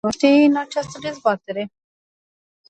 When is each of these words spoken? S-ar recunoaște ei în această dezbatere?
S-ar 0.09 0.09
recunoaște 0.13 0.41
ei 0.41 0.45
în 0.45 0.55
această 0.55 0.97
dezbatere? 1.01 1.71